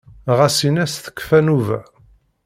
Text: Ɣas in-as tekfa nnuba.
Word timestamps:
Ɣas 0.37 0.57
in-as 0.67 0.93
tekfa 1.03 1.39
nnuba. 1.41 1.79